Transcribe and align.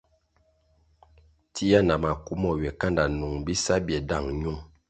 Tia 1.53 1.79
na 1.87 1.95
maku 2.03 2.33
mo 2.41 2.49
ywe 2.57 2.69
kanda 2.79 3.03
nung 3.17 3.37
bisa 3.45 3.73
bie 3.85 3.99
dáng 4.09 4.27
ñung. 4.41 4.61